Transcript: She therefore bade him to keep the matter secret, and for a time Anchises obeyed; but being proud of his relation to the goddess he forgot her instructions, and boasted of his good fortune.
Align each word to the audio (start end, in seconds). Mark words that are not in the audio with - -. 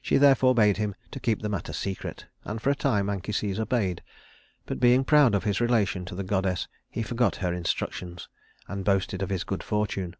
She 0.00 0.18
therefore 0.18 0.54
bade 0.54 0.76
him 0.76 0.94
to 1.10 1.18
keep 1.18 1.42
the 1.42 1.48
matter 1.48 1.72
secret, 1.72 2.26
and 2.44 2.62
for 2.62 2.70
a 2.70 2.76
time 2.76 3.10
Anchises 3.10 3.58
obeyed; 3.58 4.04
but 4.66 4.78
being 4.78 5.02
proud 5.02 5.34
of 5.34 5.42
his 5.42 5.60
relation 5.60 6.04
to 6.04 6.14
the 6.14 6.22
goddess 6.22 6.68
he 6.88 7.02
forgot 7.02 7.34
her 7.42 7.52
instructions, 7.52 8.28
and 8.68 8.84
boasted 8.84 9.20
of 9.20 9.30
his 9.30 9.42
good 9.42 9.64
fortune. 9.64 10.14